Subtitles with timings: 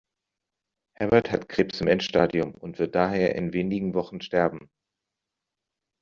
[0.97, 4.71] Herbert hat Krebs im Endstadium und wird daher in wenigen Wochen sterben.